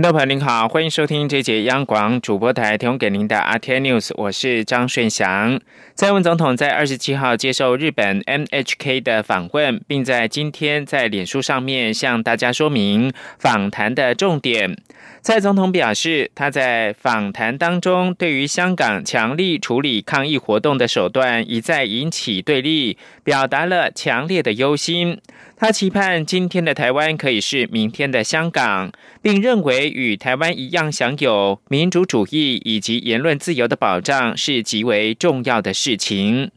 [0.00, 5.60] 听众朋友您好，欢迎收听这节央广主播台提供给您的 RT News，我是张顺祥。
[5.94, 14.74] 蔡英文总统在二十七号接受日本 NHK 的访问，并在今天在脸书上面向大家说明访谈的重点。
[15.20, 25.20] 蔡总统表示，他在访谈当中对于香港强力处理抗议活动的手段一再引起对立，表达了强烈的忧心。
[25.60, 36.50] 他期盼今天的台湾可以是明天的香港，并认为与台湾一样享有民主主义以及言论自由的保障是极为重要的事情。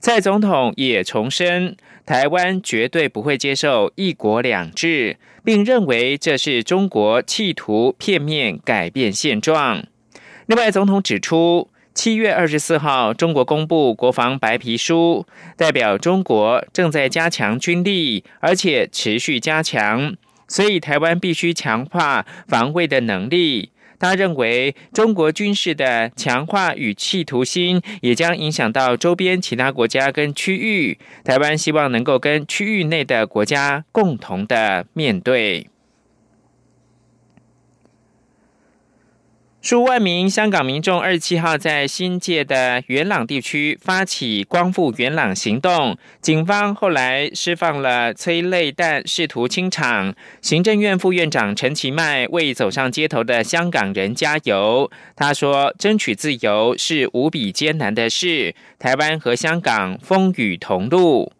[0.00, 5.16] 蔡总统也重申，台湾绝对不会接受一国两制。
[5.44, 9.84] 并认为这是中国企图片面改变现状。
[10.46, 15.26] 另外，总统指出，七月二十四号，中国公布国防白皮书，
[15.56, 20.14] 代表中国正在加强军力，而且持续加强，
[20.48, 23.70] 所以台湾必须强化防卫的能力。
[23.98, 30.98] 他认为，中国军事的强化与企图心，也将影响到周边其他国家跟区域。
[31.22, 35.68] 台湾希望能够跟区域内的国家共同的面对。
[39.62, 50.12] 数万名香港民众二十七号在新界的元朗地区发起光复元朗行动，警方后来释放了催泪弹，试图清场。
[50.40, 54.90] 行政院副院长陈其迈为走上街头的香港人加油。
[55.14, 61.32] 他说：“争取自由是无比艰难的事，台湾和香港风雨同路。”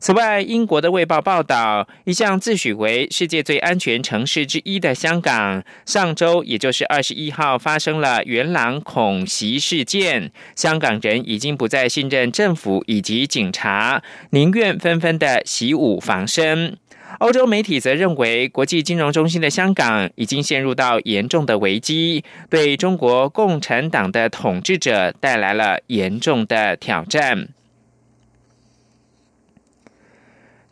[0.00, 10.32] 此外，英国的《卫报》报道，一向自诩为世界最安全城市之一的香港，上周也就是二十一号发生了元朗恐袭事件。
[10.56, 16.78] 香港人已经不再信任政府以及警察，宁愿纷纷的习武防身。
[17.18, 27.48] 欧洲媒体则认为，国际金融中心的香港已经陷入到严重的危机，对中国共产党的统治者带来了严重的挑战。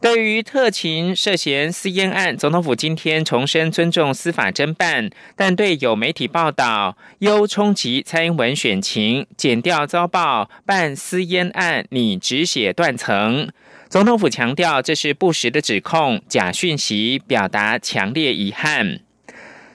[0.00, 13.50] 对于特勤涉嫌私烟案，总统府今天重申尊重司法侦办，但对有媒体报道忧冲击蔡英文选情，剪掉遭报办私烟案，你只写断层。
[13.88, 19.00] 总统府强调这是不实的指控，假讯息，表达强烈遗憾。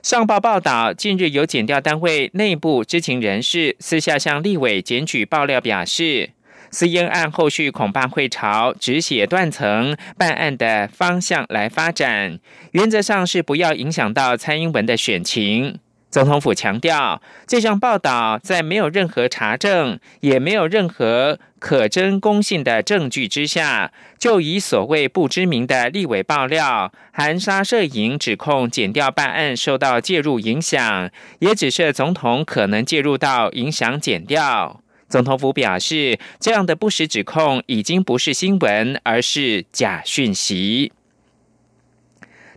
[0.01, 6.29] 上报报道，近日有检调单位内部知情人士私下向立委检举爆料，表示。
[6.73, 12.39] 私烟案后续恐怕会朝止血断层办案的方向来发展，
[12.71, 15.77] 原则上是不要影响到蔡英文的选情。
[16.09, 34.82] 总统府强调，这项报道在没有任何查证，也没有任何可真公信的证据之下，就以所谓不知名的立委爆料、含沙射影指控检调办案受到介入影响，也只是总统可能介入到影响检调。
[35.13, 40.91] 总统府表示，这样的不实指控已经不是新闻，而是假讯息。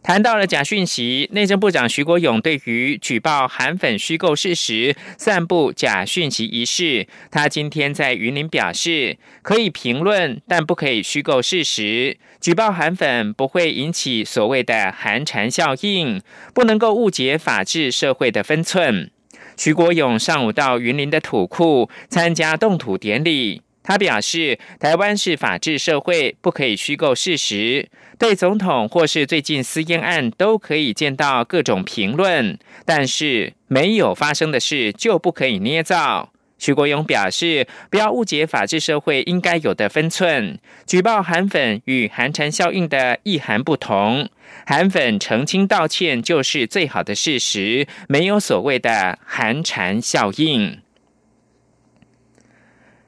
[0.03, 12.17] 谈到了假讯息，内政部长徐国勇对于举报韩粉虚构事实、散布假讯息一事，他今天在云林表示，可以评论，但不可以虚构事实。
[12.41, 16.23] 举报韩粉不会引起所谓的寒蝉效应，
[16.55, 19.11] 不能够误解法治社会的分寸。
[19.57, 27.89] 徐国勇上午到云林的土库参加动土典礼，他表示，台湾是法治社会，不可以虚构事实。
[28.19, 36.31] 对总统或是最近私烟案，都可以见到各种评论，但是没有发生的事就不可以捏造。
[36.59, 40.59] 徐国勇表示，不要误解法治社会应该有的分寸。
[40.87, 44.29] 举报韩粉与寒蝉效应的意涵不同，
[44.67, 50.81] 韩粉澄清道歉就是最好的事实，没有所谓的寒蝉效应。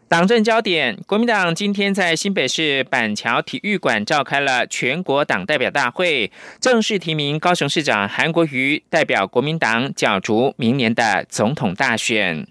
[0.08, 6.31] 党政焦点，国民党今天在新北市板桥体育馆召开了全国党代表大会，
[6.61, 12.46] 正式提名高雄市长韩国瑜代表国民党角逐明年的总统大选。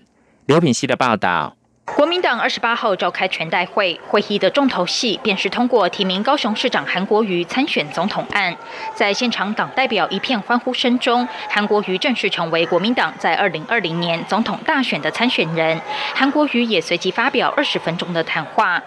[0.47, 1.53] 刘品熙的报道。
[1.93, 8.55] 国民党二十八号召开全代会，会议的重头戏便是通过提名高雄市长韩国瑜参选总统案。
[8.95, 15.81] 在现场党代表一片欢呼声中，韩国瑜正式成为国民党在二零二零年总统大选的参选人。
[16.15, 18.81] 韩国瑜也随即发表二十分钟的谈话。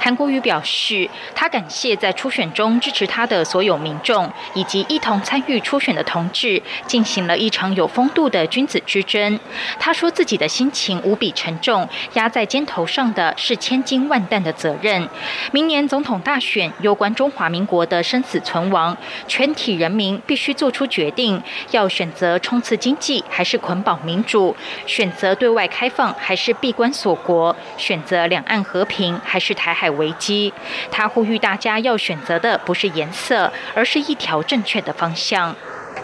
[0.00, 9.40] 韩国瑜表示，他感谢在初选中支持他的所有民众，以及一同参与初选的同志，进行了一场有风度的君子之争。
[9.80, 15.08] 他说自己的心情无比沉重，压在肩头上的是千斤万担的责任。
[15.50, 18.96] 明年总统大选攸关中华民国的生死存亡，
[19.26, 21.42] 全体人民必须做出决定：
[21.72, 24.54] 要选择冲刺经济，还是捆绑民主；
[24.86, 29.86] 选择对外开放，还是闭关锁国；选择两岸和平，还是台海。
[29.96, 30.52] 危机，
[30.90, 35.54] 他呼吁大家要选择的不是颜色，而是一条正确的方向。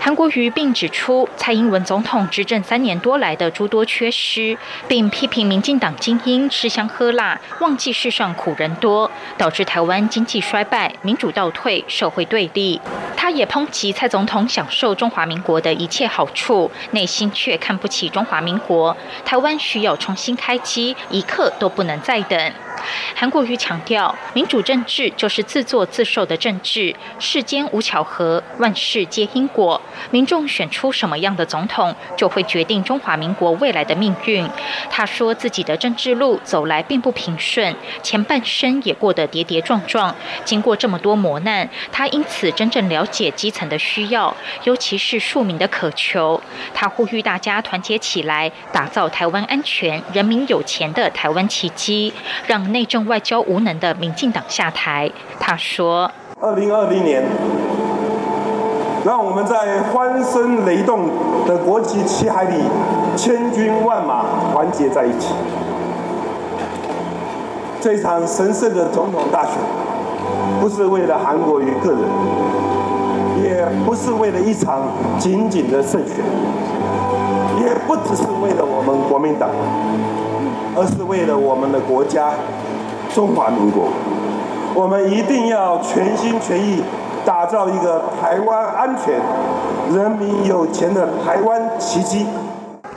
[0.01, 4.57] 韩国瑜并指出，蔡英文总统执政三年多来的诸多缺失，
[4.89, 9.09] 并批评民进党精英吃香喝辣，忘记世上苦人多，
[9.39, 12.81] 导致台湾经济衰败、民主倒退、社会对立。
[13.17, 18.97] 他也抨击蔡总统享受中华民国的一切好处，内心却看不起中华民国。
[19.25, 22.53] 台湾需要重新开机，一刻都不能再等。
[23.15, 29.81] 韩国瑜强调，民主政治就是自作自受的政治，世间无巧合，万事皆因果。
[30.11, 34.49] 民众选出什么样的总统，就会决定中华民国未来的命运。
[34.91, 40.15] 他说自己的政治路走来并不平顺，前半生也过得跌跌撞撞。
[40.45, 44.35] 经过这么多磨难，他因此真正了解基层的需要，
[44.65, 46.43] 尤其是庶民的渴求。
[46.75, 52.13] 他呼吁大家团结起来，打造台湾安全、人民有钱的台湾奇迹，
[52.47, 52.72] 让。
[52.73, 56.11] 内政外交无能的民进党下台，他说
[56.41, 57.23] ：“二零二零年，
[59.05, 61.11] 让我们在欢声雷动
[61.47, 62.57] 的国旗旗海里，
[63.15, 65.35] 千军万马团结在一起。
[67.81, 69.53] 这场神圣的总统大选，
[70.61, 72.01] 不是为了韩国瑜个人，
[73.45, 74.81] 也不是为了一场
[75.19, 76.17] 仅仅的胜选，
[77.61, 79.51] 也不只是为了我们国民党。”
[80.75, 82.33] 而是为了我们的国家
[83.15, 83.89] 中华民国，
[84.75, 86.83] 我们一定要全心全意
[87.27, 89.21] 打造一个台湾安全、
[89.95, 92.27] 人民有钱的台湾奇迹。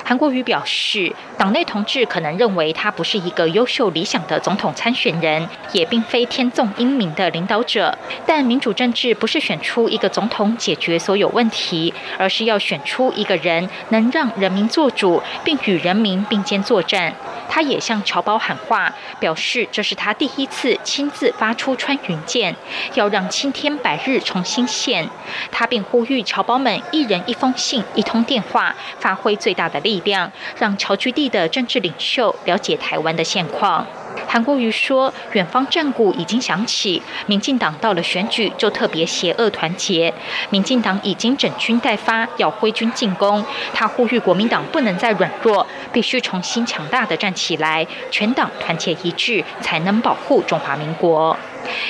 [0.08, 7.98] 韩国瑜表示，党内同志可能认为他不是一个优秀理想的总统参选人，也并非天纵英明的领导者。
[8.24, 17.12] 但民主政治不是选出一个总统解决所有问题，而是要选出一个人能让人民做主，并与人民并肩作战。
[17.50, 22.56] 他也向侨胞喊话，表示这是他第一次亲自发出穿云箭，
[22.96, 25.10] 要让青天白日重新现。
[25.52, 33.86] 他并呼吁侨胞们一人一封信、一通电话，发挥最大的力量，让侨居地的政治领袖了解台湾的现况。
[34.28, 40.14] 韩国瑜说：“远方战鼓已经响起，民进党到了选举就特别邪恶团结。
[40.50, 43.44] 民进党已经整军待发，要挥军进攻。
[43.74, 51.38] 他呼吁国民党不能再软弱，必须重新强大的站起来，全党团结一致，才能保护中华民国。”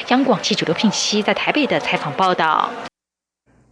[0.10, 2.70] 央广记者刘聘熙在台北的采访报道。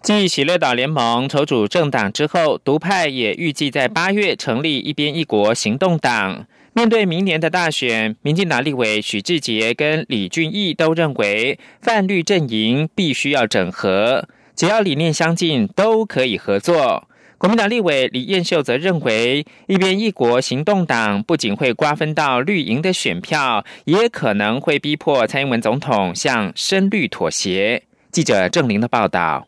[0.01, 6.45] 继喜乐岛联盟筹组政党之后，独派也预计在八月成立一边一国行动党。
[6.75, 17.07] 面对明年的大选，民进党立委许志杰跟李俊毅都认为泛绿阵营必须要整合，只要理念相近都可以合作。
[17.37, 27.83] 国民党立委李彦秀则认为，一边一国行动党不仅会瓜分到绿营的选票，也可能会逼迫蔡英文总统向深绿妥协。
[28.11, 29.47] 记者郑玲的报道。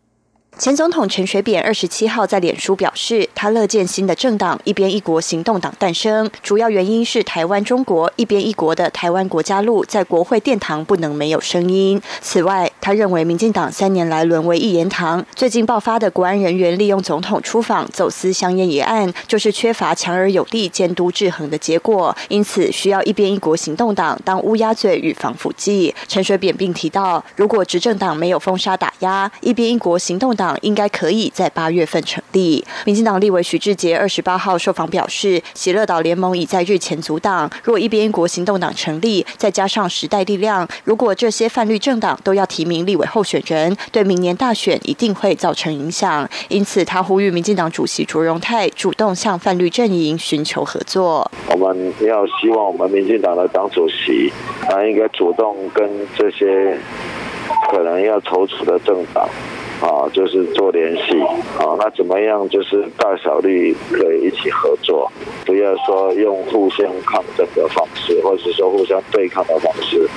[0.57, 12.01] 前总统陈水扁二十七号在脸书表示，他乐见新的政党“一边一国行动党”诞生，主要原因是台湾中国一边一国的台湾国家路在国会殿堂不能没有声音。
[12.21, 25.93] 此外，他认为民进党三年来沦为一言堂，最近爆发的国安人员利用总统出访走私香烟一案，就是缺乏强而有力监督制衡的结果，因此需要一边一国行动党当乌鸦嘴与防腐剂。
[26.07, 30.44] 陈水扁并提到，如果执政党没有封杀打压，一边一国行动党。
[30.61, 32.65] 应该可以在八月份成立。
[32.85, 37.49] 民进党立委许志杰二十八号受访表示，喜乐岛联盟已在日前阻挡。
[37.63, 46.27] 若一边国行动党成立，再加上时代力量，如果这些泛绿政党都要提名立委候选人，对明年大选一定会造成影响。
[46.49, 51.29] 因此，他呼吁民进党主席卓荣泰主动向泛绿阵营寻求合作。
[51.47, 54.31] 我们要希望我们民进党的党主席，
[54.69, 56.77] 啊，应该主动跟这些
[57.71, 59.27] 可能要筹组的政党。
[59.81, 61.19] 啊，就是做联系
[61.59, 62.47] 啊，那怎么样？
[62.49, 65.11] 就是大小绿可以一起合作，
[65.45, 70.09] 不要说用互相抗争的方式，或者是说互相对抗的方式，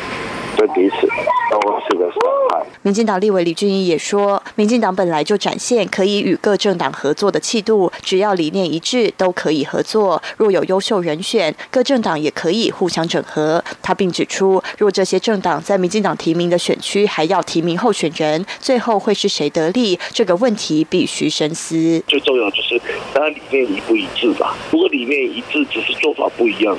[0.58, 1.06] 对彼此
[1.52, 2.18] 都是个伤
[2.50, 2.66] 害。
[2.82, 10.20] 民进党立委李俊毅也说，民进党本来就展现可以与各政党合作的气度，只要理念一致，都可以合作。
[10.36, 13.62] 若有优秀人选，各政党也可以互相整合。
[13.80, 19.96] 他并指出，若这些政党在民进党提名的选区还要提名候选人，最后会是谁得利？
[20.12, 22.02] 这个问题必须深思。
[22.08, 22.76] 最重要就是
[23.14, 24.56] 大家理念一不一致吧？
[24.72, 26.76] 如果理念一致，只是做法不一样，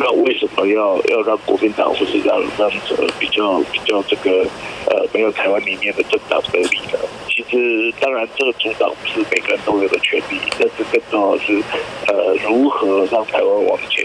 [0.00, 4.44] 那为什么要要让国民党或是让让这比较比较这个
[4.86, 6.98] 呃没有台湾里面的政党得利的？
[7.28, 11.62] 其实当然这个主导不是每个人都有的权利，但是更重要的是
[12.08, 14.04] 呃如何让台湾往前，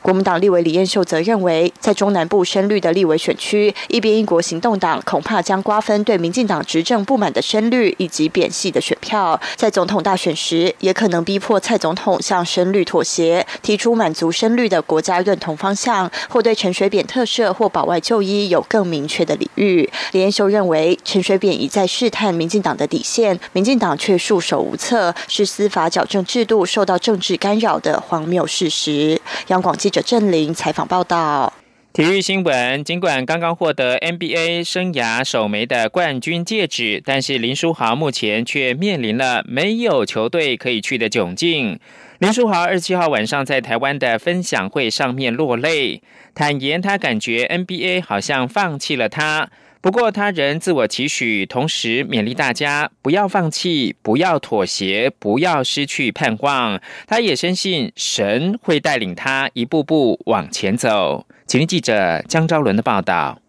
[0.00, 19.90] 国民党立委李彦秀则认为，在中南部深绿的立委选区，一边英国行动党恐怕将瓜分对民进党执政不满的深绿以及扁系的选票，在总统大选时，也可能逼迫蔡总统向深绿妥协，提出满足深绿的国家认同方向，或对陈水扁特赦或保外就医有更明确的领域。
[20.12, 29.20] 李彦秀认为，陈水扁一再试探民进党的底线，民进党却束手无策，是司法矫正制度受到政治干扰的荒谬实。
[29.48, 30.00] 央广记者。
[30.00, 31.52] 郑林采访报道。
[31.92, 41.78] 体育新闻：尽管刚刚获得 NBA 生涯首枚的冠军戒指，但是林书豪目前却面临了没有球队可以去的窘境。
[42.20, 46.00] 林书豪二十七号晚上在台湾的分享会上面落泪，
[46.34, 49.50] 坦言他感觉 NBA 好像放弃了他。
[49.80, 56.80] 不过，他仍自我期许，同时勉励大家不要放弃，不要妥协，不要失去盼望。
[57.06, 61.26] 他也深信神会带领他一步步往前走。
[61.46, 63.40] 请听记者江昭伦的报道。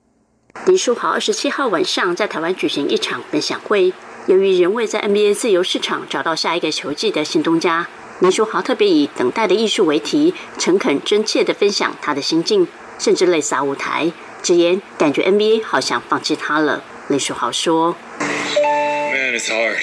[0.67, 3.91] 林书豪二十七号晚上在台湾举行一场分享会，
[4.27, 7.87] 由于仍未在 NBA 自由市场找到下一个球季的新东家，
[8.19, 12.67] 林书豪特别以“等待的艺术”为题，诚恳真切的分享他的心境，
[12.99, 14.11] 甚至泪洒舞台。
[14.41, 16.83] 直言感觉 NBA 好像放弃他了。
[17.09, 19.77] 林书豪说：“Man, it's hard，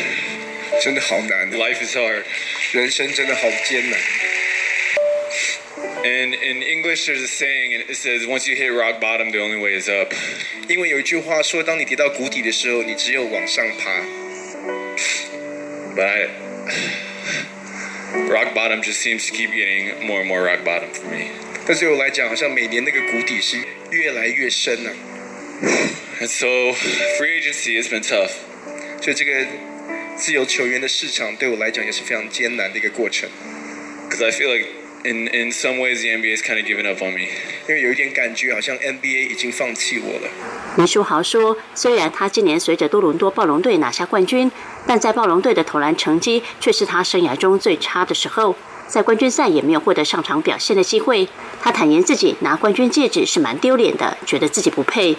[0.82, 1.50] 真的好难。
[1.52, 2.22] Life is hard，
[2.72, 3.98] 人生真的好艰难。
[6.04, 9.58] And in English, there's a saying, and it says, once you hit rock bottom, the only
[9.60, 10.14] way is up。
[10.68, 13.90] 因为有一句话说，当你跌到谷底的时候，你只有往上爬。
[15.96, 16.28] But
[18.28, 21.30] rock bottom just seems to keep getting more and more rock bottom for me。
[21.66, 23.58] 但对我来讲，好像每年那个谷底是。”
[23.92, 24.90] 越来越深了。
[26.20, 26.46] And so
[27.18, 28.32] free agency has been tough。
[29.00, 29.46] 所以这个
[30.16, 33.28] 自由球员的市场对我来讲也是非常艰难的一个过程。
[34.11, 34.66] Because I feel like
[35.04, 37.28] in in some ways the NBA is kind of giving up on me。
[37.68, 40.28] 因为有一点感觉好像 NBA 已经放弃我了。
[40.76, 44.50] 林书豪说：“虽然他今年随着多伦多暴龙队拿下冠军，
[44.85, 48.56] 但在暴龙队的投篮成绩却是他生涯中最差的时候。”
[48.88, 51.28] 在冠军赛也没有获得上场表现的机会，
[51.66, 55.16] 他坦言自己拿冠军戒指是蛮丢脸的，觉得自己不配。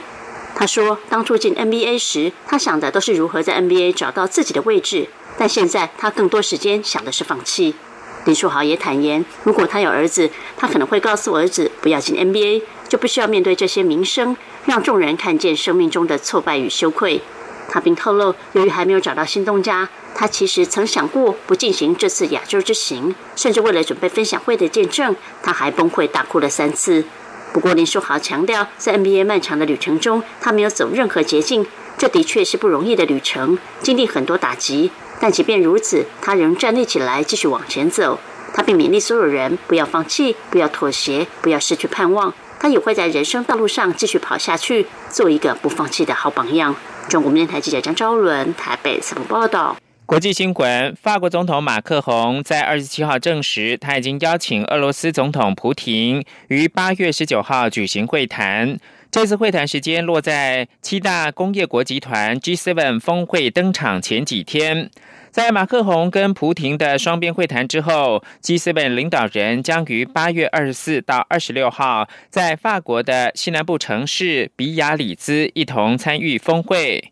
[0.56, 7.76] 他说，当初进 NBA 时，他想的都是如何在 NBA 找到自己的位置，但现在他更多时间想的是放弃。
[8.24, 17.20] 林书豪也坦言，如果他有儿子，他可能会告诉儿子不要进 NBA，就不需要面对这些名声，让众人看见生命中的挫败与羞愧。
[17.68, 19.90] 他并透露，由于还没有找到新东家。
[20.20, 27.06] 他其实曾想过不进行这次亚洲之行，甚至为了准备分享会的见证，他还崩溃大哭了三次。
[27.54, 31.68] 不过林书豪强调，在 NBA 漫长的旅程中，他没有走任何捷径，
[32.00, 34.90] 这的确是不容易的旅程，经历很多打击。
[35.20, 38.20] 但即便如此，他仍站立起来，继续往前走。
[38.54, 42.34] 他并勉励所有人不要放弃，不要妥协，不要失去盼望。
[42.60, 46.76] 他也会在人生道路上继续跑下去，做一个不放弃的好榜样。
[47.08, 49.78] 中国电台记者张昭伦台北采访报道。
[50.08, 58.80] 国际新闻：法国总统马克宏在二十七号证实，他已经邀请俄罗斯总统普廷于八月十九号举行会谈。
[59.12, 64.90] 这次会谈时间落在七大工业国集团 G7 峰会登场前几天。
[65.30, 77.12] 在马克宏跟普廷的双边会谈之后，G7 领导人将于八月二十四到二十六号在法国的西南部城市比亚里兹一同参与峰会。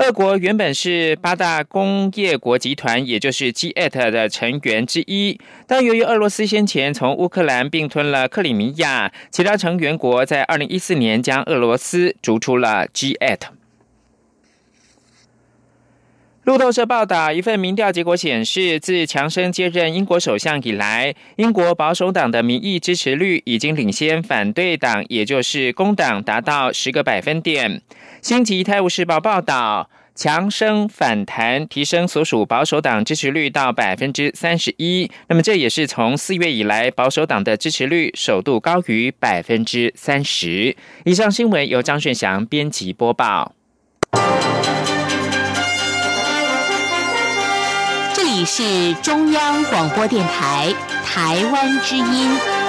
[0.00, 13.59] 俄国原本是八大工业国集团，也就是 G8 的成员之一，但由于俄罗斯先前从乌克兰并吞了克里米亚，其他成员国在二零一四年将俄罗斯逐出了 G8。
[16.50, 27.80] 路透社报道一份民调结果显示自强生接任英国首相以来英国保守党的民意支持率已经领先反对党也就是工党达到十个百分点。
[28.20, 35.08] 星级泰晤士报报道强生反弹提升所属保守党支持率到百分之三十一。
[35.28, 40.74] 那么这也是从四月以来保守党的支持率首度高于百分之三十。
[41.04, 43.54] 以上新闻由张炫祥编辑播报。
[48.44, 52.59] 是中央广播电台台湾之音。